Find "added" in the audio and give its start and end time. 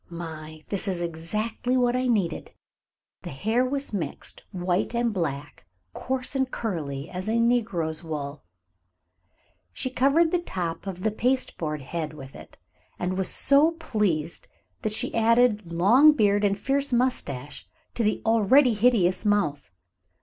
15.13-15.71